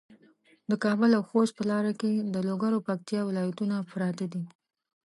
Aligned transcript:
د 0.69 0.71
کابل 0.83 1.11
او 1.17 1.23
خوست 1.29 1.53
په 1.57 1.63
لاره 1.71 1.93
کې 1.99 2.11
د 2.33 2.35
لوګر 2.47 2.71
او 2.75 2.85
پکتیا 2.87 3.21
ولایتونه 3.25 3.75
پراته 3.91 4.25
دي. 4.33 4.43